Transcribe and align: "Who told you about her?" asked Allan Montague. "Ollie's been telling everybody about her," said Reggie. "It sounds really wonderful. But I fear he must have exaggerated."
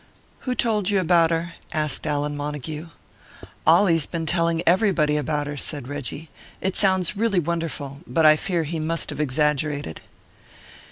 "Who 0.49 0.55
told 0.55 0.89
you 0.89 0.99
about 0.99 1.29
her?" 1.29 1.53
asked 1.71 2.07
Allan 2.07 2.35
Montague. 2.35 2.87
"Ollie's 3.67 4.07
been 4.07 4.25
telling 4.25 4.63
everybody 4.65 5.15
about 5.15 5.45
her," 5.45 5.57
said 5.57 5.87
Reggie. 5.87 6.27
"It 6.59 6.75
sounds 6.75 7.15
really 7.15 7.39
wonderful. 7.39 7.99
But 8.07 8.25
I 8.25 8.35
fear 8.35 8.63
he 8.63 8.79
must 8.79 9.11
have 9.11 9.19
exaggerated." 9.19 10.01